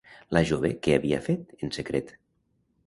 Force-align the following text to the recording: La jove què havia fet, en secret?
La 0.37 0.41
jove 0.51 0.71
què 0.87 0.95
havia 0.97 1.21
fet, 1.29 1.55
en 1.69 1.77
secret? 1.79 2.13